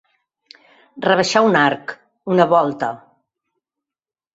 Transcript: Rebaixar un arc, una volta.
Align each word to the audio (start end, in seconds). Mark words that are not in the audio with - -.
Rebaixar 1.07 1.45
un 1.49 1.59
arc, 1.61 1.95
una 2.37 2.51
volta. 2.59 2.95